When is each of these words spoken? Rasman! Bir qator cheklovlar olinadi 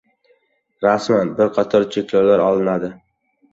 Rasman! 0.85 1.35
Bir 1.41 1.53
qator 1.59 1.87
cheklovlar 1.99 2.45
olinadi 2.49 2.93